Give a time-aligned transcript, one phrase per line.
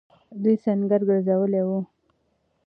[0.41, 1.79] دوی سنګر گرځولی وو.